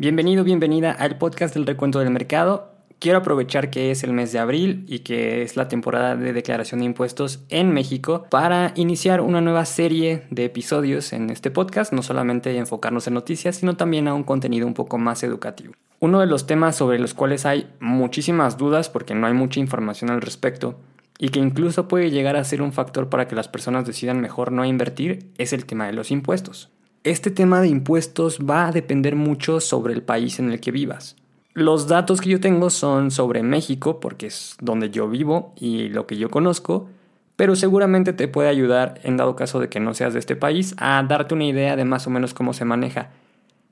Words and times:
Bienvenido, 0.00 0.44
bienvenida 0.44 0.92
al 0.92 1.18
podcast 1.18 1.54
del 1.54 1.66
recuento 1.66 1.98
del 1.98 2.10
mercado. 2.10 2.70
Quiero 3.00 3.18
aprovechar 3.18 3.68
que 3.68 3.90
es 3.90 4.04
el 4.04 4.12
mes 4.12 4.30
de 4.30 4.38
abril 4.38 4.84
y 4.86 5.00
que 5.00 5.42
es 5.42 5.56
la 5.56 5.66
temporada 5.66 6.14
de 6.14 6.32
declaración 6.32 6.78
de 6.78 6.86
impuestos 6.86 7.40
en 7.48 7.74
México 7.74 8.24
para 8.30 8.70
iniciar 8.76 9.20
una 9.20 9.40
nueva 9.40 9.64
serie 9.64 10.22
de 10.30 10.44
episodios 10.44 11.12
en 11.12 11.30
este 11.30 11.50
podcast, 11.50 11.92
no 11.92 12.04
solamente 12.04 12.56
enfocarnos 12.56 13.08
en 13.08 13.14
noticias, 13.14 13.56
sino 13.56 13.76
también 13.76 14.06
a 14.06 14.14
un 14.14 14.22
contenido 14.22 14.68
un 14.68 14.74
poco 14.74 14.98
más 14.98 15.24
educativo. 15.24 15.74
Uno 15.98 16.20
de 16.20 16.26
los 16.26 16.46
temas 16.46 16.76
sobre 16.76 17.00
los 17.00 17.12
cuales 17.12 17.44
hay 17.44 17.68
muchísimas 17.80 18.56
dudas 18.56 18.90
porque 18.90 19.16
no 19.16 19.26
hay 19.26 19.34
mucha 19.34 19.58
información 19.58 20.10
al 20.10 20.20
respecto 20.20 20.78
y 21.18 21.30
que 21.30 21.40
incluso 21.40 21.88
puede 21.88 22.12
llegar 22.12 22.36
a 22.36 22.44
ser 22.44 22.62
un 22.62 22.72
factor 22.72 23.08
para 23.08 23.26
que 23.26 23.34
las 23.34 23.48
personas 23.48 23.84
decidan 23.84 24.20
mejor 24.20 24.52
no 24.52 24.64
invertir 24.64 25.32
es 25.38 25.52
el 25.52 25.66
tema 25.66 25.88
de 25.88 25.94
los 25.94 26.12
impuestos. 26.12 26.70
Este 27.04 27.30
tema 27.30 27.60
de 27.60 27.68
impuestos 27.68 28.40
va 28.40 28.66
a 28.66 28.72
depender 28.72 29.14
mucho 29.14 29.60
sobre 29.60 29.94
el 29.94 30.02
país 30.02 30.38
en 30.40 30.50
el 30.50 30.60
que 30.60 30.72
vivas. 30.72 31.16
Los 31.54 31.88
datos 31.88 32.20
que 32.20 32.28
yo 32.28 32.40
tengo 32.40 32.70
son 32.70 33.10
sobre 33.10 33.42
México, 33.42 34.00
porque 34.00 34.26
es 34.26 34.56
donde 34.60 34.90
yo 34.90 35.08
vivo 35.08 35.54
y 35.56 35.88
lo 35.88 36.06
que 36.06 36.16
yo 36.16 36.28
conozco, 36.28 36.88
pero 37.36 37.56
seguramente 37.56 38.12
te 38.12 38.28
puede 38.28 38.48
ayudar, 38.48 39.00
en 39.04 39.16
dado 39.16 39.36
caso 39.36 39.60
de 39.60 39.68
que 39.68 39.80
no 39.80 39.94
seas 39.94 40.12
de 40.12 40.18
este 40.18 40.36
país, 40.36 40.74
a 40.78 41.02
darte 41.04 41.34
una 41.34 41.44
idea 41.44 41.76
de 41.76 41.84
más 41.84 42.06
o 42.06 42.10
menos 42.10 42.34
cómo 42.34 42.52
se 42.52 42.64
maneja. 42.64 43.10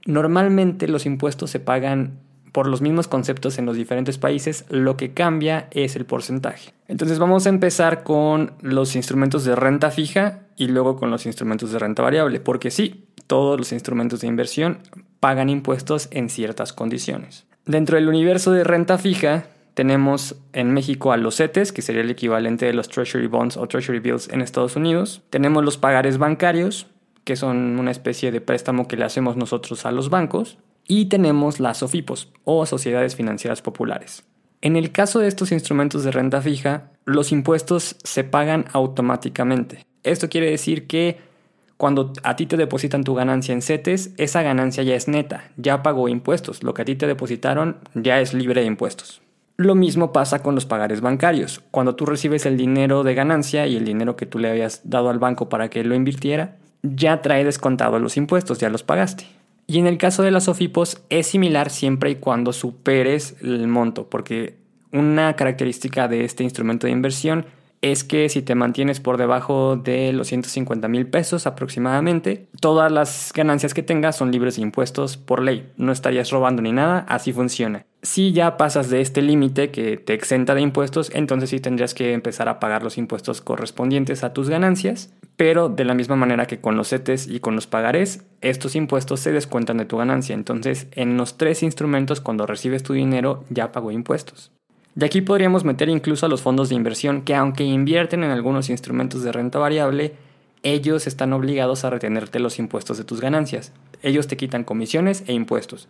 Normalmente 0.04 0.86
los 0.86 1.04
impuestos 1.04 1.50
se 1.50 1.58
pagan 1.58 2.20
por 2.52 2.68
los 2.68 2.80
mismos 2.80 3.06
conceptos 3.08 3.58
en 3.58 3.66
los 3.66 3.76
diferentes 3.76 4.18
países, 4.18 4.64
lo 4.70 4.96
que 4.96 5.12
cambia 5.12 5.66
es 5.72 5.94
el 5.94 6.06
porcentaje. 6.06 6.72
Entonces 6.88 7.18
vamos 7.18 7.44
a 7.46 7.50
empezar 7.50 8.02
con 8.02 8.52
los 8.62 8.96
instrumentos 8.96 9.44
de 9.44 9.56
renta 9.56 9.90
fija 9.90 10.40
y 10.56 10.68
luego 10.68 10.96
con 10.96 11.10
los 11.10 11.26
instrumentos 11.26 11.72
de 11.72 11.78
renta 11.78 12.02
variable, 12.02 12.40
porque 12.40 12.70
sí, 12.70 13.04
todos 13.26 13.58
los 13.58 13.72
instrumentos 13.72 14.20
de 14.20 14.28
inversión 14.28 14.78
pagan 15.20 15.48
impuestos 15.48 16.08
en 16.10 16.28
ciertas 16.28 16.72
condiciones. 16.72 17.46
Dentro 17.64 17.96
del 17.96 18.08
universo 18.08 18.52
de 18.52 18.64
renta 18.64 18.96
fija, 18.98 19.46
tenemos 19.74 20.36
en 20.52 20.72
México 20.72 21.12
a 21.12 21.16
los 21.16 21.36
CETES, 21.36 21.72
que 21.72 21.82
sería 21.82 22.00
el 22.00 22.10
equivalente 22.10 22.64
de 22.64 22.72
los 22.72 22.88
Treasury 22.88 23.26
Bonds 23.26 23.56
o 23.56 23.66
Treasury 23.66 23.98
Bills 23.98 24.28
en 24.28 24.40
Estados 24.40 24.76
Unidos. 24.76 25.22
Tenemos 25.30 25.64
los 25.64 25.76
pagares 25.76 26.16
bancarios, 26.16 26.86
que 27.24 27.36
son 27.36 27.78
una 27.78 27.90
especie 27.90 28.30
de 28.32 28.40
préstamo 28.40 28.88
que 28.88 28.96
le 28.96 29.04
hacemos 29.04 29.36
nosotros 29.36 29.84
a 29.84 29.92
los 29.92 30.08
bancos. 30.08 30.58
Y 30.88 31.06
tenemos 31.06 31.60
las 31.60 31.78
SOFIPOS 31.78 32.32
o 32.44 32.64
Sociedades 32.64 33.16
Financieras 33.16 33.60
Populares. 33.60 34.24
En 34.62 34.76
el 34.76 34.92
caso 34.92 35.18
de 35.18 35.28
estos 35.28 35.52
instrumentos 35.52 36.04
de 36.04 36.12
renta 36.12 36.40
fija, 36.40 36.92
los 37.04 37.30
impuestos 37.32 37.96
se 38.02 38.24
pagan 38.24 38.64
automáticamente. 38.72 39.84
Esto 40.04 40.28
quiere 40.28 40.50
decir 40.50 40.86
que 40.86 41.18
cuando 41.76 42.12
a 42.22 42.36
ti 42.36 42.46
te 42.46 42.56
depositan 42.56 43.04
tu 43.04 43.14
ganancia 43.14 43.52
en 43.52 43.62
CETES, 43.62 44.12
esa 44.16 44.42
ganancia 44.42 44.82
ya 44.82 44.94
es 44.94 45.08
neta, 45.08 45.50
ya 45.56 45.82
pagó 45.82 46.08
impuestos. 46.08 46.62
Lo 46.62 46.72
que 46.72 46.82
a 46.82 46.84
ti 46.84 46.96
te 46.96 47.06
depositaron 47.06 47.76
ya 47.94 48.20
es 48.20 48.32
libre 48.32 48.62
de 48.62 48.66
impuestos. 48.66 49.20
Lo 49.58 49.74
mismo 49.74 50.12
pasa 50.12 50.42
con 50.42 50.54
los 50.54 50.66
pagares 50.66 51.00
bancarios. 51.00 51.62
Cuando 51.70 51.94
tú 51.94 52.06
recibes 52.06 52.46
el 52.46 52.56
dinero 52.56 53.04
de 53.04 53.14
ganancia 53.14 53.66
y 53.66 53.76
el 53.76 53.84
dinero 53.84 54.16
que 54.16 54.26
tú 54.26 54.38
le 54.38 54.50
habías 54.50 54.82
dado 54.84 55.10
al 55.10 55.18
banco 55.18 55.48
para 55.48 55.68
que 55.70 55.84
lo 55.84 55.94
invirtiera, 55.94 56.56
ya 56.82 57.22
trae 57.22 57.44
descontado 57.44 57.98
los 57.98 58.16
impuestos, 58.16 58.58
ya 58.58 58.68
los 58.68 58.82
pagaste. 58.82 59.26
Y 59.66 59.78
en 59.78 59.86
el 59.86 59.98
caso 59.98 60.22
de 60.22 60.30
las 60.30 60.48
OFIPOS 60.48 61.02
es 61.08 61.26
similar 61.26 61.70
siempre 61.70 62.10
y 62.10 62.16
cuando 62.16 62.52
superes 62.52 63.36
el 63.42 63.66
monto, 63.66 64.08
porque 64.08 64.58
una 64.92 65.34
característica 65.36 66.06
de 66.06 66.24
este 66.24 66.44
instrumento 66.44 66.86
de 66.86 66.92
inversión 66.92 67.46
es 67.92 68.04
que 68.04 68.28
si 68.28 68.42
te 68.42 68.54
mantienes 68.54 69.00
por 69.00 69.16
debajo 69.16 69.76
de 69.76 70.12
los 70.12 70.28
150 70.28 70.88
mil 70.88 71.06
pesos 71.06 71.46
aproximadamente, 71.46 72.48
todas 72.60 72.90
las 72.90 73.32
ganancias 73.34 73.74
que 73.74 73.82
tengas 73.82 74.16
son 74.16 74.32
libres 74.32 74.56
de 74.56 74.62
impuestos 74.62 75.16
por 75.16 75.42
ley. 75.42 75.72
No 75.76 75.92
estarías 75.92 76.30
robando 76.30 76.62
ni 76.62 76.72
nada, 76.72 77.04
así 77.08 77.32
funciona. 77.32 77.86
Si 78.02 78.32
ya 78.32 78.56
pasas 78.56 78.88
de 78.88 79.00
este 79.00 79.22
límite 79.22 79.70
que 79.70 79.96
te 79.96 80.14
exenta 80.14 80.54
de 80.54 80.60
impuestos, 80.60 81.10
entonces 81.12 81.50
sí 81.50 81.60
tendrías 81.60 81.94
que 81.94 82.12
empezar 82.12 82.48
a 82.48 82.60
pagar 82.60 82.82
los 82.82 82.98
impuestos 82.98 83.40
correspondientes 83.40 84.22
a 84.22 84.32
tus 84.32 84.48
ganancias, 84.48 85.12
pero 85.36 85.68
de 85.68 85.84
la 85.84 85.94
misma 85.94 86.16
manera 86.16 86.46
que 86.46 86.60
con 86.60 86.76
los 86.76 86.90
CETES 86.90 87.28
y 87.28 87.40
con 87.40 87.56
los 87.56 87.66
pagarés, 87.66 88.24
estos 88.40 88.76
impuestos 88.76 89.20
se 89.20 89.32
descuentan 89.32 89.78
de 89.78 89.86
tu 89.86 89.96
ganancia. 89.96 90.34
Entonces, 90.34 90.86
en 90.92 91.16
los 91.16 91.36
tres 91.36 91.62
instrumentos, 91.62 92.20
cuando 92.20 92.46
recibes 92.46 92.82
tu 92.82 92.92
dinero, 92.92 93.44
ya 93.50 93.72
pagó 93.72 93.90
impuestos. 93.90 94.52
De 94.96 95.04
aquí 95.04 95.20
podríamos 95.20 95.62
meter 95.62 95.90
incluso 95.90 96.24
a 96.24 96.28
los 96.30 96.40
fondos 96.40 96.70
de 96.70 96.74
inversión 96.74 97.20
que 97.20 97.34
aunque 97.34 97.64
invierten 97.64 98.24
en 98.24 98.30
algunos 98.30 98.70
instrumentos 98.70 99.22
de 99.22 99.30
renta 99.30 99.58
variable, 99.58 100.14
ellos 100.62 101.06
están 101.06 101.34
obligados 101.34 101.84
a 101.84 101.90
retenerte 101.90 102.40
los 102.40 102.58
impuestos 102.58 102.96
de 102.96 103.04
tus 103.04 103.20
ganancias. 103.20 103.74
Ellos 104.00 104.26
te 104.26 104.38
quitan 104.38 104.64
comisiones 104.64 105.22
e 105.26 105.34
impuestos. 105.34 105.86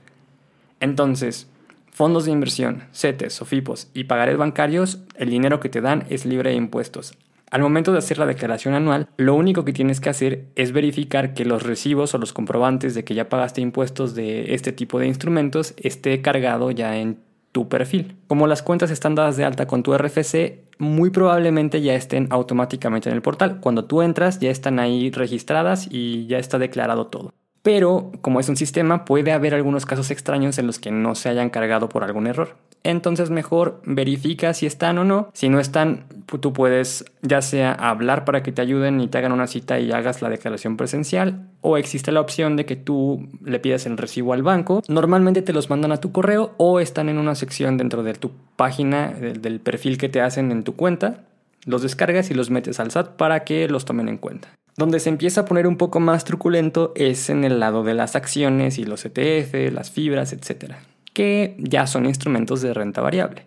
Entonces, 0.80 1.48
fondos 1.92 2.24
de 2.24 2.32
inversión, 2.32 2.82
CETES, 2.92 3.32
SOFIPOS 3.34 3.90
y 3.94 4.04
pagares 4.04 4.38
bancarios, 4.38 4.98
el 5.14 5.30
dinero 5.30 5.60
que 5.60 5.68
te 5.68 5.80
dan 5.80 6.04
es 6.10 6.26
libre 6.26 6.50
de 6.50 6.56
impuestos. 6.56 7.16
Al 7.48 7.62
momento 7.62 7.92
de 7.92 7.98
hacer 7.98 8.18
la 8.18 8.26
declaración 8.26 8.74
anual, 8.74 9.08
lo 9.18 9.36
único 9.36 9.64
que 9.64 9.72
tienes 9.72 10.00
que 10.00 10.10
hacer 10.10 10.46
es 10.56 10.72
verificar 10.72 11.32
que 11.32 11.44
los 11.44 11.62
recibos 11.62 12.12
o 12.12 12.18
los 12.18 12.32
comprobantes 12.32 12.96
de 12.96 13.04
que 13.04 13.14
ya 13.14 13.28
pagaste 13.28 13.60
impuestos 13.60 14.16
de 14.16 14.52
este 14.52 14.72
tipo 14.72 14.98
de 14.98 15.06
instrumentos 15.06 15.74
esté 15.76 16.20
cargado 16.22 16.72
ya 16.72 16.96
en 16.96 17.24
tu 17.56 17.70
perfil. 17.70 18.18
Como 18.26 18.46
las 18.46 18.62
cuentas 18.62 18.90
están 18.90 19.14
dadas 19.14 19.38
de 19.38 19.46
alta 19.46 19.66
con 19.66 19.82
tu 19.82 19.96
RFC, 19.96 20.66
muy 20.76 21.08
probablemente 21.08 21.80
ya 21.80 21.94
estén 21.94 22.26
automáticamente 22.28 23.08
en 23.08 23.14
el 23.14 23.22
portal. 23.22 23.60
Cuando 23.62 23.86
tú 23.86 24.02
entras 24.02 24.40
ya 24.40 24.50
están 24.50 24.78
ahí 24.78 25.10
registradas 25.10 25.88
y 25.90 26.26
ya 26.26 26.36
está 26.36 26.58
declarado 26.58 27.06
todo. 27.06 27.32
Pero 27.66 28.12
como 28.20 28.38
es 28.38 28.48
un 28.48 28.56
sistema, 28.56 29.04
puede 29.04 29.32
haber 29.32 29.52
algunos 29.52 29.86
casos 29.86 30.12
extraños 30.12 30.56
en 30.58 30.68
los 30.68 30.78
que 30.78 30.92
no 30.92 31.16
se 31.16 31.28
hayan 31.28 31.50
cargado 31.50 31.88
por 31.88 32.04
algún 32.04 32.28
error 32.28 32.54
entonces 32.90 33.30
mejor 33.30 33.80
verifica 33.84 34.54
si 34.54 34.66
están 34.66 34.98
o 34.98 35.04
no. 35.04 35.28
Si 35.32 35.48
no 35.48 35.58
están, 35.58 36.04
tú 36.26 36.52
puedes 36.52 37.04
ya 37.22 37.42
sea 37.42 37.72
hablar 37.72 38.24
para 38.24 38.42
que 38.42 38.52
te 38.52 38.62
ayuden 38.62 39.00
y 39.00 39.08
te 39.08 39.18
hagan 39.18 39.32
una 39.32 39.46
cita 39.46 39.80
y 39.80 39.90
hagas 39.90 40.22
la 40.22 40.30
declaración 40.30 40.76
presencial 40.76 41.48
o 41.60 41.76
existe 41.76 42.12
la 42.12 42.20
opción 42.20 42.56
de 42.56 42.64
que 42.64 42.76
tú 42.76 43.28
le 43.44 43.58
pidas 43.58 43.86
el 43.86 43.96
recibo 43.96 44.32
al 44.32 44.42
banco. 44.42 44.82
Normalmente 44.88 45.42
te 45.42 45.52
los 45.52 45.68
mandan 45.68 45.92
a 45.92 45.96
tu 45.98 46.12
correo 46.12 46.54
o 46.58 46.80
están 46.80 47.08
en 47.08 47.18
una 47.18 47.34
sección 47.34 47.76
dentro 47.76 48.02
de 48.02 48.14
tu 48.14 48.30
página, 48.54 49.08
del 49.08 49.60
perfil 49.60 49.98
que 49.98 50.08
te 50.08 50.20
hacen 50.20 50.52
en 50.52 50.62
tu 50.62 50.76
cuenta. 50.76 51.24
Los 51.64 51.82
descargas 51.82 52.30
y 52.30 52.34
los 52.34 52.50
metes 52.50 52.78
al 52.78 52.92
SAT 52.92 53.16
para 53.16 53.42
que 53.42 53.68
los 53.68 53.84
tomen 53.84 54.08
en 54.08 54.18
cuenta. 54.18 54.48
Donde 54.76 55.00
se 55.00 55.08
empieza 55.08 55.42
a 55.42 55.44
poner 55.44 55.66
un 55.66 55.76
poco 55.76 56.00
más 56.00 56.24
truculento 56.24 56.92
es 56.96 57.30
en 57.30 57.44
el 57.44 57.60
lado 57.60 57.82
de 57.82 57.94
las 57.94 58.16
acciones 58.16 58.78
y 58.78 58.84
los 58.84 59.04
ETF, 59.04 59.72
las 59.72 59.90
fibras, 59.90 60.32
etcétera 60.32 60.78
que 61.16 61.54
ya 61.56 61.86
son 61.86 62.04
instrumentos 62.04 62.60
de 62.60 62.74
renta 62.74 63.00
variable. 63.00 63.46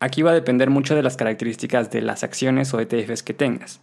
Aquí 0.00 0.22
va 0.22 0.30
a 0.30 0.34
depender 0.34 0.70
mucho 0.70 0.94
de 0.94 1.02
las 1.02 1.18
características 1.18 1.90
de 1.90 2.00
las 2.00 2.24
acciones 2.24 2.72
o 2.72 2.80
ETFs 2.80 3.22
que 3.22 3.34
tengas. 3.34 3.82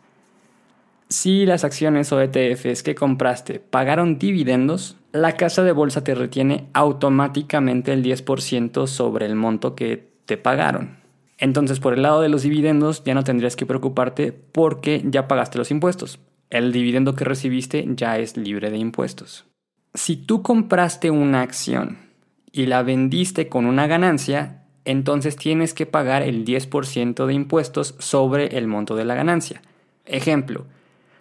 Si 1.09 1.45
las 1.45 1.63
acciones 1.63 2.11
o 2.11 2.19
ETFs 2.19 2.81
que 2.81 2.95
compraste 2.95 3.59
pagaron 3.59 4.17
dividendos, 4.17 4.97
la 5.11 5.33
casa 5.33 5.61
de 5.61 5.73
bolsa 5.73 6.03
te 6.03 6.15
retiene 6.15 6.69
automáticamente 6.73 7.93
el 7.93 8.03
10% 8.03 8.87
sobre 8.87 9.27
el 9.27 9.35
monto 9.35 9.75
que 9.75 10.09
te 10.25 10.37
pagaron. 10.37 10.97
Entonces 11.37 11.79
por 11.79 11.93
el 11.93 12.01
lado 12.01 12.19
de 12.19 12.29
los 12.29 12.41
dividendos 12.41 13.03
ya 13.03 13.13
no 13.13 13.23
tendrías 13.23 13.55
que 13.55 13.67
preocuparte 13.67 14.31
porque 14.31 15.03
ya 15.05 15.27
pagaste 15.27 15.59
los 15.59 15.69
impuestos. 15.69 16.17
El 16.53 16.71
dividendo 16.71 17.15
que 17.15 17.25
recibiste 17.25 17.83
ya 17.95 18.19
es 18.19 18.37
libre 18.37 18.69
de 18.69 18.77
impuestos. 18.77 19.45
Si 19.95 20.15
tú 20.15 20.43
compraste 20.43 21.09
una 21.09 21.41
acción 21.41 21.97
y 22.51 22.67
la 22.67 22.83
vendiste 22.83 23.49
con 23.49 23.65
una 23.65 23.87
ganancia, 23.87 24.61
entonces 24.85 25.35
tienes 25.35 25.73
que 25.73 25.87
pagar 25.87 26.21
el 26.21 26.45
10% 26.45 27.25
de 27.25 27.33
impuestos 27.33 27.95
sobre 27.97 28.55
el 28.55 28.67
monto 28.67 28.95
de 28.95 29.03
la 29.03 29.15
ganancia. 29.15 29.63
Ejemplo, 30.05 30.67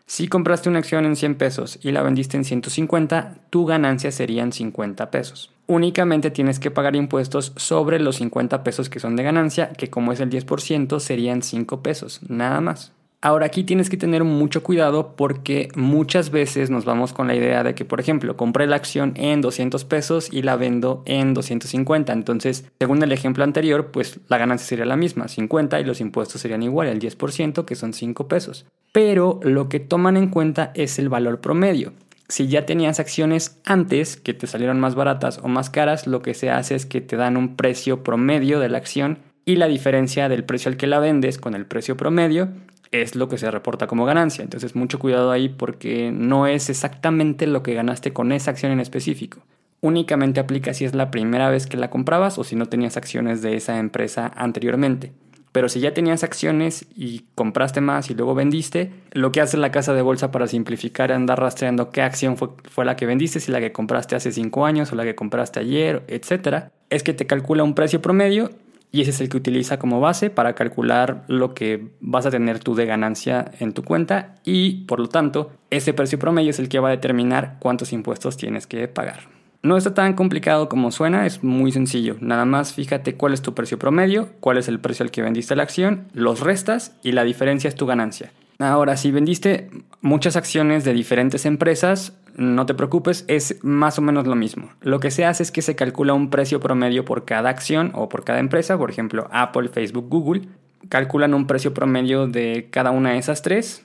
si 0.04 0.28
compraste 0.28 0.68
una 0.68 0.80
acción 0.80 1.06
en 1.06 1.16
100 1.16 1.36
pesos 1.36 1.78
y 1.80 1.92
la 1.92 2.02
vendiste 2.02 2.36
en 2.36 2.44
150, 2.44 3.38
tu 3.48 3.64
ganancia 3.64 4.12
serían 4.12 4.52
50 4.52 5.10
pesos. 5.10 5.50
Únicamente 5.66 6.30
tienes 6.30 6.58
que 6.58 6.70
pagar 6.70 6.94
impuestos 6.94 7.54
sobre 7.56 8.00
los 8.00 8.16
50 8.16 8.62
pesos 8.62 8.90
que 8.90 9.00
son 9.00 9.16
de 9.16 9.22
ganancia, 9.22 9.72
que 9.72 9.88
como 9.88 10.12
es 10.12 10.20
el 10.20 10.28
10% 10.28 11.00
serían 11.00 11.40
5 11.40 11.82
pesos, 11.82 12.20
nada 12.28 12.60
más. 12.60 12.92
Ahora 13.24 13.46
aquí 13.46 13.62
tienes 13.62 13.88
que 13.88 13.96
tener 13.96 14.24
mucho 14.24 14.64
cuidado 14.64 15.14
porque 15.14 15.68
muchas 15.76 16.30
veces 16.32 16.70
nos 16.70 16.84
vamos 16.84 17.12
con 17.12 17.28
la 17.28 17.36
idea 17.36 17.62
de 17.62 17.76
que, 17.76 17.84
por 17.84 18.00
ejemplo, 18.00 18.36
compré 18.36 18.66
la 18.66 18.74
acción 18.74 19.12
en 19.14 19.40
200 19.40 19.84
pesos 19.84 20.28
y 20.32 20.42
la 20.42 20.56
vendo 20.56 21.04
en 21.06 21.32
250. 21.32 22.12
Entonces, 22.12 22.64
según 22.80 23.00
el 23.00 23.12
ejemplo 23.12 23.44
anterior, 23.44 23.92
pues 23.92 24.18
la 24.28 24.38
ganancia 24.38 24.66
sería 24.66 24.86
la 24.86 24.96
misma, 24.96 25.28
50 25.28 25.78
y 25.78 25.84
los 25.84 26.00
impuestos 26.00 26.40
serían 26.40 26.64
igual, 26.64 26.88
el 26.88 26.98
10%, 26.98 27.64
que 27.64 27.76
son 27.76 27.92
5 27.92 28.26
pesos. 28.26 28.66
Pero 28.90 29.38
lo 29.44 29.68
que 29.68 29.78
toman 29.78 30.16
en 30.16 30.26
cuenta 30.26 30.72
es 30.74 30.98
el 30.98 31.08
valor 31.08 31.40
promedio. 31.40 31.92
Si 32.26 32.48
ya 32.48 32.66
tenías 32.66 32.98
acciones 32.98 33.60
antes 33.64 34.16
que 34.16 34.34
te 34.34 34.48
salieron 34.48 34.80
más 34.80 34.96
baratas 34.96 35.38
o 35.44 35.46
más 35.46 35.70
caras, 35.70 36.08
lo 36.08 36.22
que 36.22 36.34
se 36.34 36.50
hace 36.50 36.74
es 36.74 36.86
que 36.86 37.00
te 37.00 37.14
dan 37.14 37.36
un 37.36 37.54
precio 37.54 38.02
promedio 38.02 38.58
de 38.58 38.68
la 38.68 38.78
acción 38.78 39.18
y 39.44 39.56
la 39.56 39.68
diferencia 39.68 40.28
del 40.28 40.42
precio 40.42 40.70
al 40.70 40.76
que 40.76 40.88
la 40.88 40.98
vendes 40.98 41.38
con 41.38 41.54
el 41.54 41.66
precio 41.66 41.96
promedio 41.96 42.48
es 42.92 43.16
lo 43.16 43.28
que 43.28 43.38
se 43.38 43.50
reporta 43.50 43.86
como 43.86 44.04
ganancia. 44.04 44.44
Entonces 44.44 44.76
mucho 44.76 44.98
cuidado 44.98 45.30
ahí 45.30 45.48
porque 45.48 46.12
no 46.12 46.46
es 46.46 46.70
exactamente 46.70 47.46
lo 47.46 47.62
que 47.62 47.74
ganaste 47.74 48.12
con 48.12 48.30
esa 48.30 48.52
acción 48.52 48.70
en 48.72 48.80
específico. 48.80 49.40
únicamente 49.84 50.38
aplica 50.38 50.72
si 50.74 50.84
es 50.84 50.94
la 50.94 51.10
primera 51.10 51.50
vez 51.50 51.66
que 51.66 51.76
la 51.76 51.90
comprabas 51.90 52.38
o 52.38 52.44
si 52.44 52.54
no 52.54 52.66
tenías 52.66 52.96
acciones 52.96 53.42
de 53.42 53.56
esa 53.56 53.80
empresa 53.80 54.30
anteriormente. 54.36 55.10
Pero 55.50 55.68
si 55.68 55.80
ya 55.80 55.92
tenías 55.92 56.22
acciones 56.22 56.86
y 56.96 57.24
compraste 57.34 57.80
más 57.80 58.08
y 58.08 58.14
luego 58.14 58.34
vendiste, 58.36 58.92
lo 59.10 59.32
que 59.32 59.40
hace 59.40 59.56
la 59.56 59.72
casa 59.72 59.92
de 59.92 60.00
bolsa 60.00 60.30
para 60.30 60.46
simplificar 60.46 61.10
es 61.10 61.16
andar 61.16 61.40
rastreando 61.40 61.90
qué 61.90 62.00
acción 62.00 62.36
fue, 62.36 62.50
fue, 62.70 62.84
la 62.84 62.94
que 62.94 63.06
vendiste, 63.06 63.40
si 63.40 63.50
la 63.50 63.60
que 63.60 63.72
compraste 63.72 64.14
hace 64.14 64.30
5 64.30 64.64
años 64.64 64.92
o 64.92 64.94
la 64.94 65.04
que 65.04 65.16
compraste 65.16 65.60
ayer, 65.60 66.04
etc., 66.06 66.70
es 66.88 67.02
que 67.02 67.12
te 67.12 67.26
calcula 67.26 67.64
un 67.64 67.74
precio 67.74 68.00
promedio 68.00 68.50
y 68.92 69.00
ese 69.00 69.10
es 69.10 69.20
el 69.22 69.30
que 69.30 69.38
utiliza 69.38 69.78
como 69.78 70.00
base 70.00 70.28
para 70.28 70.54
calcular 70.54 71.24
lo 71.26 71.54
que 71.54 71.88
vas 72.00 72.26
a 72.26 72.30
tener 72.30 72.58
tú 72.58 72.74
de 72.74 72.84
ganancia 72.84 73.50
en 73.58 73.72
tu 73.72 73.82
cuenta 73.82 74.36
y 74.44 74.84
por 74.84 75.00
lo 75.00 75.08
tanto 75.08 75.50
ese 75.70 75.94
precio 75.94 76.18
promedio 76.18 76.50
es 76.50 76.58
el 76.58 76.68
que 76.68 76.78
va 76.78 76.88
a 76.88 76.92
determinar 76.92 77.56
cuántos 77.58 77.92
impuestos 77.92 78.36
tienes 78.36 78.66
que 78.66 78.86
pagar. 78.88 79.28
No 79.62 79.76
está 79.76 79.94
tan 79.94 80.14
complicado 80.14 80.68
como 80.68 80.90
suena, 80.90 81.24
es 81.24 81.42
muy 81.42 81.72
sencillo. 81.72 82.16
Nada 82.20 82.44
más 82.44 82.74
fíjate 82.74 83.14
cuál 83.14 83.32
es 83.32 83.42
tu 83.42 83.54
precio 83.54 83.78
promedio, 83.78 84.28
cuál 84.40 84.58
es 84.58 84.68
el 84.68 84.80
precio 84.80 85.04
al 85.04 85.10
que 85.10 85.22
vendiste 85.22 85.56
la 85.56 85.62
acción, 85.62 86.08
los 86.12 86.40
restas 86.40 86.96
y 87.02 87.12
la 87.12 87.24
diferencia 87.24 87.68
es 87.68 87.76
tu 87.76 87.86
ganancia. 87.86 88.32
Ahora, 88.58 88.96
si 88.96 89.10
vendiste 89.10 89.70
muchas 90.00 90.36
acciones 90.36 90.84
de 90.84 90.92
diferentes 90.92 91.46
empresas, 91.46 92.16
no 92.36 92.66
te 92.66 92.74
preocupes, 92.74 93.24
es 93.28 93.62
más 93.62 93.98
o 93.98 94.02
menos 94.02 94.26
lo 94.26 94.34
mismo. 94.34 94.70
Lo 94.80 95.00
que 95.00 95.10
se 95.10 95.24
hace 95.24 95.42
es 95.42 95.50
que 95.50 95.62
se 95.62 95.76
calcula 95.76 96.14
un 96.14 96.30
precio 96.30 96.60
promedio 96.60 97.04
por 97.04 97.24
cada 97.24 97.50
acción 97.50 97.92
o 97.94 98.08
por 98.08 98.24
cada 98.24 98.40
empresa, 98.40 98.78
por 98.78 98.90
ejemplo, 98.90 99.28
Apple, 99.32 99.68
Facebook, 99.68 100.06
Google, 100.08 100.42
calculan 100.88 101.34
un 101.34 101.46
precio 101.46 101.74
promedio 101.74 102.26
de 102.26 102.68
cada 102.70 102.90
una 102.90 103.12
de 103.12 103.18
esas 103.18 103.42
tres 103.42 103.84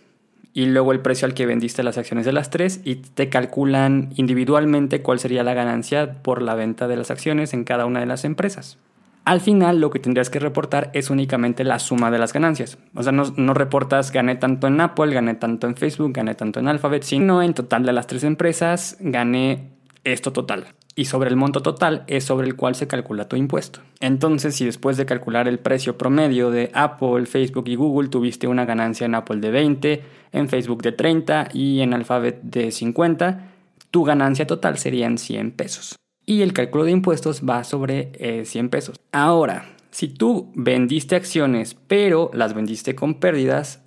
y 0.53 0.65
luego 0.65 0.91
el 0.91 1.01
precio 1.01 1.27
al 1.27 1.33
que 1.33 1.45
vendiste 1.45 1.83
las 1.83 1.97
acciones 1.97 2.25
de 2.25 2.31
las 2.31 2.49
tres 2.49 2.81
y 2.83 2.95
te 2.95 3.29
calculan 3.29 4.09
individualmente 4.15 5.01
cuál 5.01 5.19
sería 5.19 5.43
la 5.43 5.53
ganancia 5.53 6.23
por 6.23 6.41
la 6.41 6.55
venta 6.55 6.87
de 6.87 6.97
las 6.97 7.11
acciones 7.11 7.53
en 7.53 7.63
cada 7.63 7.85
una 7.85 7.99
de 7.99 8.07
las 8.07 8.25
empresas. 8.25 8.79
Al 9.27 9.41
final 9.41 9.81
lo 9.81 9.89
que 9.89 9.99
tendrías 9.99 10.29
que 10.29 10.39
reportar 10.39 10.89
es 10.93 11.09
únicamente 11.09 11.65
la 11.65 11.79
suma 11.79 12.09
de 12.11 12.17
las 12.17 12.31
ganancias. 12.31 12.77
O 12.95 13.03
sea, 13.03 13.11
no, 13.11 13.53
reportas 13.53 14.13
gané 14.13 14.35
tanto 14.35 14.67
en 14.67 14.79
Apple, 14.79 15.13
gané 15.13 15.35
tanto 15.35 15.67
en 15.67 15.75
Facebook, 15.75 16.13
gané 16.13 16.33
tanto 16.33 16.61
en 16.61 16.69
Alphabet, 16.69 17.03
sino 17.03 17.43
en 17.43 17.53
total 17.53 17.85
de 17.85 17.91
las 17.91 18.07
tres 18.07 18.23
empresas 18.23 18.95
gané 19.01 19.67
esto 20.05 20.31
total 20.31 20.67
y 20.95 21.03
sobre 21.03 21.29
el 21.29 21.35
monto 21.35 21.61
total 21.61 22.05
es 22.07 22.23
sobre 22.23 22.47
el 22.47 22.55
cual 22.55 22.75
se 22.75 22.87
calcula 22.87 23.27
tu 23.27 23.35
impuesto. 23.35 23.81
Entonces, 23.99 24.55
si 24.55 24.63
después 24.63 24.95
de 24.95 25.05
calcular 25.05 25.49
el 25.49 25.59
precio 25.59 25.97
promedio 25.97 26.49
de 26.49 26.71
Apple, 26.73 27.25
Facebook 27.25 27.67
y 27.67 27.75
Google 27.75 28.07
tuviste 28.07 28.47
una 28.47 28.63
ganancia 28.63 29.03
en 29.07 29.15
Apple 29.15 29.41
de 29.41 29.51
20, 29.51 30.03
en 30.31 30.47
Facebook 30.47 30.83
de 30.83 30.93
30 30.93 31.49
y 31.51 31.81
en 31.81 31.93
Alphabet 31.93 32.39
de 32.43 32.71
50, 32.71 33.49
tu 33.91 34.05
ganancia 34.05 34.47
total 34.47 34.77
serían 34.77 35.17
100 35.17 35.51
pesos. 35.51 35.97
Y 36.29 36.41
el 36.41 36.51
cálculo 36.51 36.83
de 36.83 36.91
impuestos 36.91 37.41
va 37.47 37.63
sobre 37.63 38.43
100 38.45 38.65
eh, 38.65 38.69
pesos. 38.69 38.99
Ahora, 39.13 39.69
si 39.91 40.09
tú 40.09 40.51
vendiste 40.55 41.15
acciones 41.15 41.77
pero 41.87 42.29
las 42.33 42.53
vendiste 42.53 42.95
con 42.95 43.15
pérdidas, 43.15 43.81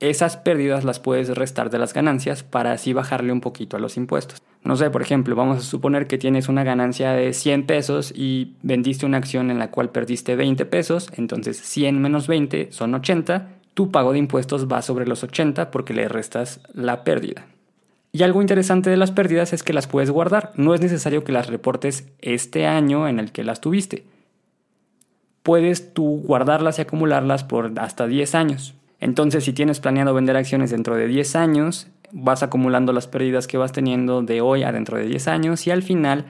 esas 0.00 0.36
pérdidas 0.36 0.82
las 0.82 0.98
puedes 0.98 1.28
restar 1.28 1.70
de 1.70 1.78
las 1.78 1.94
ganancias 1.94 2.42
para 2.42 2.72
así 2.72 2.92
bajarle 2.92 3.32
un 3.32 3.40
poquito 3.40 3.76
a 3.76 3.80
los 3.80 3.96
impuestos. 3.96 4.42
No 4.64 4.74
sé, 4.74 4.90
por 4.90 5.02
ejemplo, 5.02 5.36
vamos 5.36 5.58
a 5.58 5.60
suponer 5.60 6.08
que 6.08 6.18
tienes 6.18 6.48
una 6.48 6.64
ganancia 6.64 7.12
de 7.12 7.32
100 7.32 7.64
pesos 7.64 8.12
y 8.12 8.56
vendiste 8.62 9.06
una 9.06 9.18
acción 9.18 9.52
en 9.52 9.60
la 9.60 9.70
cual 9.70 9.90
perdiste 9.90 10.34
20 10.34 10.66
pesos, 10.66 11.10
entonces 11.16 11.58
100 11.58 12.02
menos 12.02 12.26
20 12.26 12.72
son 12.72 12.92
80, 12.94 13.50
tu 13.74 13.92
pago 13.92 14.12
de 14.12 14.18
impuestos 14.18 14.66
va 14.66 14.82
sobre 14.82 15.06
los 15.06 15.22
80 15.22 15.70
porque 15.70 15.94
le 15.94 16.08
restas 16.08 16.60
la 16.72 17.04
pérdida. 17.04 17.46
Y 18.14 18.22
algo 18.22 18.40
interesante 18.40 18.90
de 18.90 18.96
las 18.96 19.10
pérdidas 19.10 19.52
es 19.52 19.64
que 19.64 19.72
las 19.72 19.88
puedes 19.88 20.08
guardar, 20.08 20.52
no 20.54 20.72
es 20.72 20.80
necesario 20.80 21.24
que 21.24 21.32
las 21.32 21.48
reportes 21.48 22.06
este 22.20 22.64
año 22.64 23.08
en 23.08 23.18
el 23.18 23.32
que 23.32 23.42
las 23.42 23.60
tuviste. 23.60 24.04
Puedes 25.42 25.92
tú 25.92 26.22
guardarlas 26.24 26.78
y 26.78 26.82
acumularlas 26.82 27.42
por 27.42 27.72
hasta 27.80 28.06
10 28.06 28.36
años. 28.36 28.74
Entonces, 29.00 29.42
si 29.42 29.52
tienes 29.52 29.80
planeado 29.80 30.14
vender 30.14 30.36
acciones 30.36 30.70
dentro 30.70 30.94
de 30.94 31.08
10 31.08 31.34
años, 31.34 31.88
vas 32.12 32.44
acumulando 32.44 32.92
las 32.92 33.08
pérdidas 33.08 33.48
que 33.48 33.58
vas 33.58 33.72
teniendo 33.72 34.22
de 34.22 34.40
hoy 34.40 34.62
a 34.62 34.70
dentro 34.70 34.96
de 34.96 35.06
10 35.06 35.26
años 35.26 35.66
y 35.66 35.72
al 35.72 35.82
final 35.82 36.26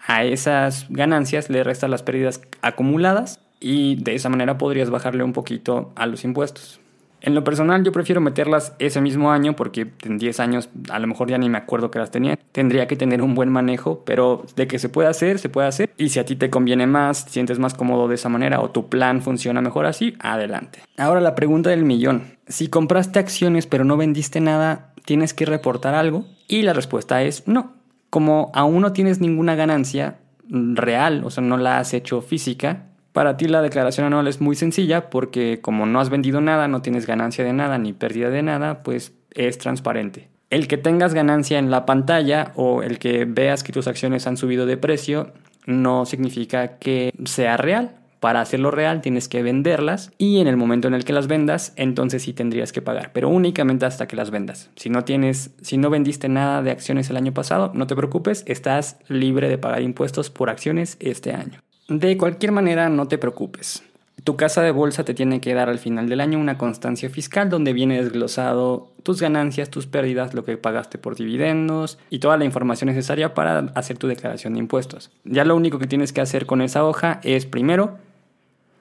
a 0.00 0.24
esas 0.24 0.86
ganancias 0.88 1.50
le 1.50 1.62
restas 1.62 1.90
las 1.90 2.02
pérdidas 2.02 2.40
acumuladas 2.62 3.40
y 3.60 3.96
de 3.96 4.14
esa 4.14 4.30
manera 4.30 4.56
podrías 4.56 4.88
bajarle 4.88 5.22
un 5.22 5.34
poquito 5.34 5.92
a 5.96 6.06
los 6.06 6.24
impuestos. 6.24 6.80
En 7.26 7.34
lo 7.34 7.42
personal 7.42 7.82
yo 7.82 7.90
prefiero 7.90 8.20
meterlas 8.20 8.72
ese 8.78 9.00
mismo 9.00 9.32
año 9.32 9.56
porque 9.56 9.90
en 10.04 10.16
10 10.16 10.38
años 10.38 10.68
a 10.90 11.00
lo 11.00 11.08
mejor 11.08 11.28
ya 11.28 11.38
ni 11.38 11.48
me 11.48 11.58
acuerdo 11.58 11.90
que 11.90 11.98
las 11.98 12.12
tenía. 12.12 12.38
Tendría 12.52 12.86
que 12.86 12.94
tener 12.94 13.20
un 13.20 13.34
buen 13.34 13.50
manejo, 13.50 14.04
pero 14.06 14.46
de 14.54 14.68
que 14.68 14.78
se 14.78 14.88
puede 14.88 15.08
hacer, 15.08 15.40
se 15.40 15.48
puede 15.48 15.66
hacer. 15.66 15.90
Y 15.98 16.10
si 16.10 16.20
a 16.20 16.24
ti 16.24 16.36
te 16.36 16.50
conviene 16.50 16.86
más, 16.86 17.24
te 17.24 17.32
sientes 17.32 17.58
más 17.58 17.74
cómodo 17.74 18.06
de 18.06 18.14
esa 18.14 18.28
manera 18.28 18.60
o 18.60 18.70
tu 18.70 18.88
plan 18.88 19.22
funciona 19.22 19.60
mejor 19.60 19.86
así, 19.86 20.14
adelante. 20.20 20.78
Ahora 20.96 21.20
la 21.20 21.34
pregunta 21.34 21.70
del 21.70 21.84
millón. 21.84 22.22
Si 22.46 22.68
compraste 22.68 23.18
acciones 23.18 23.66
pero 23.66 23.84
no 23.84 23.96
vendiste 23.96 24.40
nada, 24.40 24.92
¿tienes 25.04 25.34
que 25.34 25.46
reportar 25.46 25.96
algo? 25.96 26.26
Y 26.46 26.62
la 26.62 26.74
respuesta 26.74 27.24
es 27.24 27.48
no. 27.48 27.72
Como 28.08 28.52
aún 28.54 28.82
no 28.82 28.92
tienes 28.92 29.20
ninguna 29.20 29.56
ganancia 29.56 30.20
real, 30.48 31.22
o 31.24 31.30
sea, 31.30 31.42
no 31.42 31.56
la 31.56 31.78
has 31.78 31.92
hecho 31.92 32.22
física, 32.22 32.84
para 33.16 33.38
ti 33.38 33.48
la 33.48 33.62
declaración 33.62 34.04
anual 34.04 34.28
es 34.28 34.42
muy 34.42 34.56
sencilla 34.56 35.08
porque 35.08 35.60
como 35.62 35.86
no 35.86 36.00
has 36.00 36.10
vendido 36.10 36.42
nada, 36.42 36.68
no 36.68 36.82
tienes 36.82 37.06
ganancia 37.06 37.46
de 37.46 37.54
nada 37.54 37.78
ni 37.78 37.94
pérdida 37.94 38.28
de 38.28 38.42
nada, 38.42 38.82
pues 38.82 39.14
es 39.30 39.56
transparente. 39.56 40.28
El 40.50 40.68
que 40.68 40.76
tengas 40.76 41.14
ganancia 41.14 41.58
en 41.58 41.70
la 41.70 41.86
pantalla 41.86 42.52
o 42.56 42.82
el 42.82 42.98
que 42.98 43.24
veas 43.24 43.64
que 43.64 43.72
tus 43.72 43.86
acciones 43.86 44.26
han 44.26 44.36
subido 44.36 44.66
de 44.66 44.76
precio 44.76 45.32
no 45.64 46.04
significa 46.04 46.76
que 46.76 47.14
sea 47.24 47.56
real. 47.56 47.96
Para 48.20 48.42
hacerlo 48.42 48.70
real 48.70 49.00
tienes 49.00 49.28
que 49.28 49.42
venderlas 49.42 50.12
y 50.18 50.40
en 50.40 50.46
el 50.46 50.58
momento 50.58 50.86
en 50.86 50.92
el 50.92 51.06
que 51.06 51.14
las 51.14 51.26
vendas, 51.26 51.72
entonces 51.76 52.22
sí 52.22 52.34
tendrías 52.34 52.70
que 52.70 52.82
pagar, 52.82 53.12
pero 53.14 53.30
únicamente 53.30 53.86
hasta 53.86 54.06
que 54.06 54.16
las 54.16 54.30
vendas. 54.30 54.68
Si 54.76 54.90
no 54.90 55.04
tienes, 55.04 55.54
si 55.62 55.78
no 55.78 55.88
vendiste 55.88 56.28
nada 56.28 56.60
de 56.60 56.70
acciones 56.70 57.08
el 57.08 57.16
año 57.16 57.32
pasado, 57.32 57.72
no 57.72 57.86
te 57.86 57.96
preocupes, 57.96 58.44
estás 58.46 58.98
libre 59.08 59.48
de 59.48 59.56
pagar 59.56 59.80
impuestos 59.80 60.28
por 60.28 60.50
acciones 60.50 60.98
este 61.00 61.32
año. 61.32 61.60
De 61.88 62.16
cualquier 62.18 62.50
manera, 62.50 62.88
no 62.88 63.06
te 63.06 63.16
preocupes. 63.16 63.84
Tu 64.24 64.34
casa 64.34 64.60
de 64.62 64.72
bolsa 64.72 65.04
te 65.04 65.14
tiene 65.14 65.40
que 65.40 65.54
dar 65.54 65.68
al 65.68 65.78
final 65.78 66.08
del 66.08 66.20
año 66.20 66.40
una 66.40 66.58
constancia 66.58 67.08
fiscal 67.08 67.48
donde 67.48 67.72
viene 67.72 68.02
desglosado 68.02 68.90
tus 69.04 69.20
ganancias, 69.20 69.70
tus 69.70 69.86
pérdidas, 69.86 70.34
lo 70.34 70.44
que 70.44 70.56
pagaste 70.56 70.98
por 70.98 71.14
dividendos 71.14 71.98
y 72.10 72.18
toda 72.18 72.36
la 72.36 72.44
información 72.44 72.88
necesaria 72.88 73.34
para 73.34 73.70
hacer 73.76 73.98
tu 73.98 74.08
declaración 74.08 74.54
de 74.54 74.58
impuestos. 74.58 75.12
Ya 75.24 75.44
lo 75.44 75.54
único 75.54 75.78
que 75.78 75.86
tienes 75.86 76.12
que 76.12 76.20
hacer 76.20 76.46
con 76.46 76.60
esa 76.60 76.84
hoja 76.84 77.20
es 77.22 77.46
primero 77.46 77.98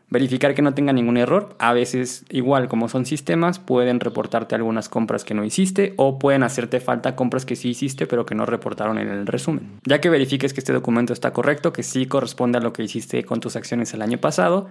verificar 0.09 0.53
que 0.53 0.61
no 0.61 0.73
tenga 0.73 0.93
ningún 0.93 1.17
error. 1.17 1.55
A 1.59 1.73
veces, 1.73 2.25
igual 2.29 2.67
como 2.67 2.89
son 2.89 3.05
sistemas, 3.05 3.59
pueden 3.59 3.99
reportarte 3.99 4.55
algunas 4.55 4.89
compras 4.89 5.23
que 5.23 5.33
no 5.33 5.43
hiciste 5.43 5.93
o 5.97 6.19
pueden 6.19 6.43
hacerte 6.43 6.79
falta 6.79 7.15
compras 7.15 7.45
que 7.45 7.55
sí 7.55 7.69
hiciste 7.69 8.07
pero 8.07 8.25
que 8.25 8.35
no 8.35 8.45
reportaron 8.45 8.97
en 8.97 9.09
el 9.09 9.27
resumen. 9.27 9.79
Ya 9.85 10.01
que 10.01 10.09
verifiques 10.09 10.53
que 10.53 10.59
este 10.59 10.73
documento 10.73 11.13
está 11.13 11.31
correcto, 11.31 11.73
que 11.73 11.83
sí 11.83 12.05
corresponde 12.05 12.57
a 12.57 12.61
lo 12.61 12.73
que 12.73 12.83
hiciste 12.83 13.23
con 13.23 13.39
tus 13.39 13.55
acciones 13.55 13.93
el 13.93 14.01
año 14.01 14.17
pasado, 14.17 14.67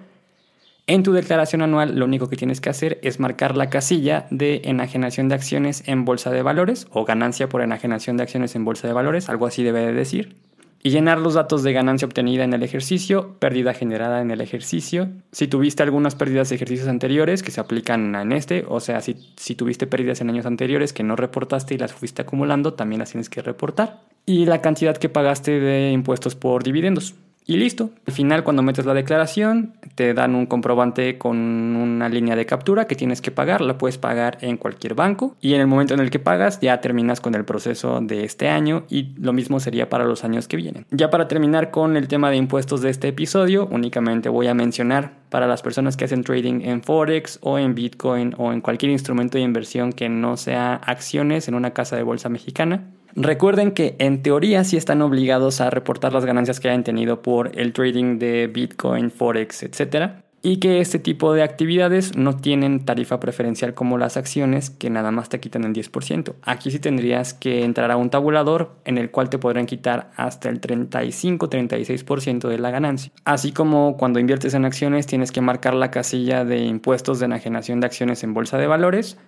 en 0.87 1.03
tu 1.03 1.13
declaración 1.13 1.63
anual 1.63 1.99
lo 1.99 2.05
único 2.05 2.29
que 2.29 2.37
tienes 2.37 2.61
que 2.61 2.69
hacer 2.69 2.99
es 3.03 3.19
marcar 3.19 3.57
la 3.57 3.71
casilla 3.71 4.27
de 4.31 4.61
enajenación 4.65 5.31
de 5.31 5.35
acciones 5.35 5.83
en 5.87 6.05
bolsa 6.05 6.31
de 6.31 6.43
valores 6.43 6.89
o 6.91 7.07
ganancia 7.07 7.49
por 7.49 7.63
enajenación 7.63 8.19
de 8.19 8.25
acciones 8.25 8.55
en 8.55 8.67
bolsa 8.67 8.87
de 8.87 8.93
valores, 8.93 9.31
algo 9.31 9.47
así 9.47 9.63
debe 9.63 9.81
de 9.81 9.95
decir 9.95 10.37
y 10.87 10.91
llenar 10.91 11.19
los 11.19 11.33
datos 11.33 11.63
de 11.63 11.73
ganancia 11.73 12.05
obtenida 12.05 12.45
en 12.45 12.53
el 12.53 12.63
ejercicio, 12.63 13.37
pérdida 13.39 13.73
generada 13.73 14.21
en 14.21 14.31
el 14.31 14.43
ejercicio, 14.43 15.09
si 15.33 15.49
tuviste 15.49 15.83
algunas 15.83 16.15
pérdidas 16.15 16.51
de 16.51 16.57
ejercicios 16.57 16.89
anteriores 16.89 17.43
que 17.43 17.51
se 17.51 17.59
aplican 17.59 18.15
en 18.15 18.33
este, 18.33 18.67
o 18.69 18.81
sea, 18.81 19.01
si, 19.01 19.17
si 19.35 19.55
tuviste 19.55 19.87
pérdidas 19.87 20.21
en 20.21 20.29
años 20.29 20.45
anteriores 20.45 20.93
que 20.93 21.03
no 21.03 21.17
reportaste 21.17 21.75
y 21.75 21.79
las 21.79 21.95
fuiste 21.95 22.21
acumulando, 22.21 22.75
también 22.75 22.99
las 22.99 23.11
tienes 23.11 23.31
que 23.31 23.41
reportar, 23.41 24.03
y 24.27 24.45
la 24.45 24.61
cantidad 24.61 24.95
que 24.99 25.09
pagaste 25.09 25.59
de 25.59 25.91
impuestos 25.91 26.35
por 26.35 26.63
dividendos. 26.63 27.15
Y 27.47 27.59
listo. 27.59 27.91
Al 28.07 28.15
final, 28.15 28.43
cuando 28.43 28.63
metes 28.63 28.87
la 28.87 28.95
declaración, 28.95 29.75
te 29.95 30.15
dan 30.15 30.35
un 30.35 30.47
comprobante 30.47 31.19
con 31.19 31.37
una 31.37 32.09
línea 32.09 32.37
de 32.37 32.47
captura 32.47 32.87
que 32.87 32.95
tienes 32.95 33.21
que 33.21 33.31
pagar. 33.31 33.61
La 33.61 33.77
puedes 33.77 33.99
pagar 33.99 34.39
en 34.41 34.57
cualquier 34.57 34.95
banco. 34.95 35.37
Y 35.43 35.53
en 35.53 35.61
el 35.61 35.67
momento 35.67 35.93
en 35.93 36.01
el 36.01 36.11
que 36.11 36.19
pagas, 36.19 36.59
ya 36.61 36.81
terminas 36.81 37.21
con 37.21 37.35
el 37.35 37.45
proceso 37.45 38.01
de 38.01 38.25
este 38.25 38.49
año. 38.49 38.85
Y 38.89 39.15
lo 39.19 39.35
mismo 39.35 39.61
sería 39.61 39.91
para 39.91 40.05
los 40.05 40.25
años 40.25 40.49
que 40.49 40.57
vienen. 40.57 40.87
Ya 40.91 41.11
para 41.11 41.29
terminar 41.29 41.71
con 41.71 41.99
el 41.99 42.09
tema 42.09 42.31
de 42.31 42.37
impuestos 42.37 42.81
de 42.81 42.89
este 42.89 43.09
episodio, 43.09 43.69
únicamente 43.71 44.31
voy 44.31 44.47
a 44.47 44.55
mencionar 44.55 45.13
para 45.29 45.47
las 45.47 45.61
personas 45.61 45.97
que 45.97 46.05
hacen 46.07 46.25
trading 46.25 46.63
en 46.63 46.83
Forex 46.83 47.39
o 47.43 47.59
en 47.59 47.75
Bitcoin 47.75 48.35
o 48.39 48.53
en 48.53 48.63
cualquier 48.63 48.93
instrumento 48.93 49.37
de 49.37 49.45
inversión 49.45 49.93
que 49.93 50.09
no 50.09 50.37
sea 50.37 50.77
acciones 50.77 51.49
en 51.49 51.55
una 51.55 51.73
casa 51.73 51.97
de 51.97 52.05
bolsa 52.05 52.29
mexicana 52.29 52.94
Recuerden 53.17 53.73
que 53.73 53.95
en 54.01 54.23
teoría 54.23 54.65
sí 54.65 54.77
están 54.77 55.01
obligados 55.01 55.61
a 55.61 55.71
reportar 55.71 56.13
las 56.13 56.25
ganancias 56.25 56.59
que 56.59 56.69
hayan 56.69 56.83
tenido 56.83 57.23
por 57.23 57.53
el 57.59 57.73
trading 57.73 58.19
de 58.19 58.49
Bitcoin, 58.49 59.13
Forex, 59.13 59.63
etc. 59.63 60.15
y 60.43 60.57
que 60.57 60.81
este 60.81 60.99
tipo 60.99 61.33
de 61.33 61.45
actividades 61.45 62.17
no 62.17 62.37
tienen 62.37 62.85
tarifa 62.85 63.21
preferencial 63.21 63.73
como 63.73 63.99
las 63.99 64.17
acciones 64.17 64.69
que 64.69 64.91
nada 64.91 65.13
más 65.13 65.29
te 65.29 65.39
quitan 65.39 65.63
el 65.63 65.73
10%. 65.73 66.35
Aquí 66.43 66.73
sí 66.73 66.81
tendrías 66.81 67.35
que 67.35 67.65
entrar 67.65 67.93
a 67.93 67.97
un 67.97 68.11
tabulador 68.11 68.73
en 68.85 68.99
el 68.99 69.13
cual 69.13 69.31
te 69.31 69.39
podrán 69.39 69.67
quitar 69.67 70.11
hasta 70.17 70.49
el 70.49 70.61
35-36% 70.61 72.49
de 72.49 72.59
la 72.59 72.73
ganancia. 72.73 73.13
Así 73.25 73.53
como 73.53 73.97
cuando 73.97 74.19
inviertes 74.19 74.55
en 74.55 74.65
acciones 74.65 75.07
tienes 75.07 75.31
que 75.31 75.41
marcar 75.41 75.75
la 75.75 75.93
casilla 75.93 76.45
de 76.45 76.65
impuestos 76.65 77.21
de 77.21 77.27
enajenación 77.27 77.79
de 77.79 77.87
acciones 77.87 78.25
en 78.25 78.35
bolsa 78.35 78.59
de 78.59 78.67
valores 78.67 79.19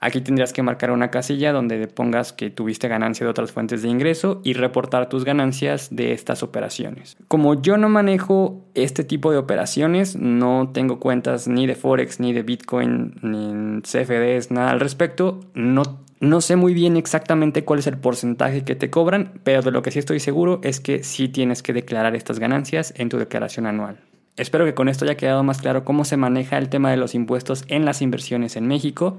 Aquí 0.00 0.20
tendrías 0.20 0.52
que 0.52 0.62
marcar 0.62 0.90
una 0.90 1.10
casilla 1.10 1.52
donde 1.52 1.86
pongas 1.88 2.32
que 2.32 2.50
tuviste 2.50 2.88
ganancia 2.88 3.24
de 3.24 3.30
otras 3.30 3.52
fuentes 3.52 3.82
de 3.82 3.88
ingreso 3.88 4.40
y 4.44 4.52
reportar 4.52 5.08
tus 5.08 5.24
ganancias 5.24 5.88
de 5.90 6.12
estas 6.12 6.42
operaciones. 6.42 7.16
Como 7.28 7.60
yo 7.60 7.76
no 7.76 7.88
manejo 7.88 8.64
este 8.74 9.04
tipo 9.04 9.32
de 9.32 9.38
operaciones, 9.38 10.16
no 10.16 10.70
tengo 10.72 11.00
cuentas 11.00 11.48
ni 11.48 11.66
de 11.66 11.74
Forex, 11.74 12.20
ni 12.20 12.32
de 12.32 12.42
Bitcoin, 12.42 13.14
ni 13.22 13.50
en 13.50 13.82
CFDs, 13.82 14.50
nada 14.50 14.70
al 14.70 14.80
respecto, 14.80 15.40
no 15.54 16.04
no 16.20 16.40
sé 16.40 16.56
muy 16.56 16.72
bien 16.72 16.96
exactamente 16.96 17.64
cuál 17.64 17.80
es 17.80 17.86
el 17.86 17.98
porcentaje 17.98 18.64
que 18.64 18.74
te 18.74 18.88
cobran, 18.88 19.32
pero 19.42 19.60
de 19.60 19.70
lo 19.70 19.82
que 19.82 19.90
sí 19.90 19.98
estoy 19.98 20.20
seguro 20.20 20.60
es 20.62 20.80
que 20.80 21.02
sí 21.02 21.28
tienes 21.28 21.62
que 21.62 21.74
declarar 21.74 22.16
estas 22.16 22.38
ganancias 22.38 22.94
en 22.96 23.10
tu 23.10 23.18
declaración 23.18 23.66
anual. 23.66 23.98
Espero 24.36 24.64
que 24.64 24.74
con 24.74 24.88
esto 24.88 25.04
haya 25.04 25.16
quedado 25.16 25.42
más 25.44 25.60
claro 25.60 25.84
cómo 25.84 26.04
se 26.04 26.16
maneja 26.16 26.56
el 26.56 26.68
tema 26.68 26.90
de 26.90 26.96
los 26.96 27.14
impuestos 27.14 27.64
en 27.68 27.84
las 27.84 28.00
inversiones 28.00 28.56
en 28.56 28.66
México. 28.66 29.18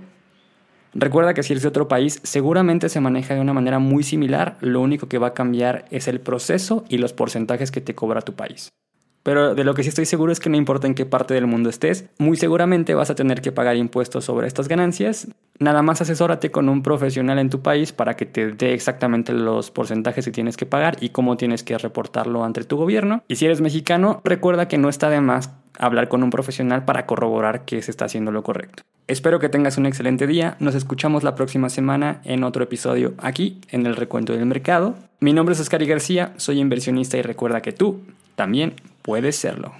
Recuerda 0.98 1.34
que 1.34 1.44
si 1.44 1.52
eres 1.52 1.64
de 1.64 1.68
otro 1.68 1.90
país, 1.90 2.22
seguramente 2.24 2.88
se 2.88 3.02
maneja 3.02 3.36
de 3.36 3.42
una 3.42 3.52
manera 3.52 3.80
muy 3.80 4.02
similar, 4.02 4.56
lo 4.62 4.80
único 4.80 5.10
que 5.10 5.18
va 5.18 5.28
a 5.28 5.34
cambiar 5.34 5.84
es 5.92 6.08
el 6.08 6.22
proceso 6.22 6.86
y 6.88 7.00
los 7.00 7.12
porcentajes 7.12 7.70
que 7.70 7.82
te 7.82 7.96
cobra 7.96 8.22
tu 8.22 8.34
país. 8.34 8.72
Pero 9.22 9.56
de 9.56 9.66
lo 9.66 9.74
que 9.74 9.84
sí 9.84 9.90
estoy 9.90 10.06
seguro 10.06 10.32
es 10.32 10.40
que 10.40 10.50
no 10.50 10.56
importa 10.56 10.88
en 10.88 10.96
qué 10.96 11.06
parte 11.06 11.34
del 11.34 11.48
mundo 11.48 11.70
estés, 11.70 12.06
muy 12.18 12.38
seguramente 12.38 12.94
vas 12.94 13.10
a 13.10 13.16
tener 13.16 13.42
que 13.42 13.52
pagar 13.52 13.76
impuestos 13.76 14.24
sobre 14.24 14.48
estas 14.48 14.70
ganancias. 14.70 15.28
Nada 15.60 15.82
más 15.82 16.00
asesórate 16.00 16.50
con 16.50 16.70
un 16.70 16.82
profesional 16.82 17.40
en 17.40 17.50
tu 17.50 17.62
país 17.62 17.92
para 17.92 18.16
que 18.16 18.26
te 18.26 18.52
dé 18.52 18.74
exactamente 18.74 19.34
los 19.34 19.72
porcentajes 19.72 20.24
que 20.24 20.32
tienes 20.32 20.56
que 20.56 20.66
pagar 20.66 20.96
y 21.02 21.10
cómo 21.10 21.36
tienes 21.36 21.64
que 21.64 21.78
reportarlo 21.78 22.46
ante 22.46 22.64
tu 22.64 22.78
gobierno. 22.78 23.24
Y 23.28 23.36
si 23.36 23.46
eres 23.46 23.60
mexicano, 23.60 24.22
recuerda 24.24 24.70
que 24.70 24.78
no 24.78 24.88
está 24.88 25.10
de 25.10 25.20
más 25.20 25.50
hablar 25.80 26.08
con 26.08 26.24
un 26.24 26.30
profesional 26.30 26.86
para 26.86 27.06
corroborar 27.06 27.66
que 27.66 27.82
se 27.82 27.92
está 27.92 28.06
haciendo 28.06 28.32
lo 28.32 28.44
correcto. 28.44 28.84
Espero 29.08 29.40
que 29.40 29.50
tengas 29.50 29.78
un 29.78 29.86
excelente 29.86 30.26
día. 30.26 30.56
Nos 30.60 30.74
escuchamos 30.74 31.24
la 31.24 31.36
próxima 31.36 31.70
semana 31.70 32.22
en 32.24 32.44
otro 32.44 32.64
episodio 32.64 33.14
aquí 33.20 33.62
en 33.70 33.86
el 33.86 33.96
Recuento 33.96 34.34
del 34.34 34.46
Mercado. 34.48 34.96
Mi 35.20 35.32
nombre 35.32 35.54
es 35.54 35.60
Oscar 35.60 35.86
García, 35.86 36.34
soy 36.38 36.60
inversionista 36.60 37.18
y 37.18 37.22
recuerda 37.22 37.62
que 37.62 37.72
tú 37.72 38.02
también 38.36 38.74
puedes 39.04 39.36
serlo. 39.36 39.74